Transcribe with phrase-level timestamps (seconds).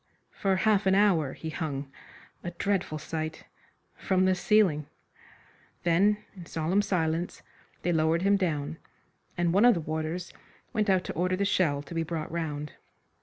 [0.31, 1.91] For half an hour he hung
[2.43, 3.43] a dreadful sight
[3.95, 4.87] from the ceiling.
[5.83, 7.43] Then in solemn silence
[7.83, 8.77] they lowered him down,
[9.37, 10.33] and one of the warders
[10.73, 12.73] went out to order the shell to be brought round.